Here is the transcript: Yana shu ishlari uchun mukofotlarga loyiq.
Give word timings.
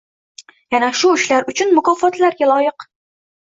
Yana 0.75 0.89
shu 0.99 1.11
ishlari 1.17 1.53
uchun 1.53 1.75
mukofotlarga 1.75 2.49
loyiq. 2.55 2.89